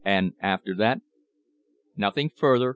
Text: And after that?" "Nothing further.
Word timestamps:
And 0.03 0.33
after 0.41 0.73
that?" 0.77 1.01
"Nothing 1.95 2.31
further. 2.35 2.69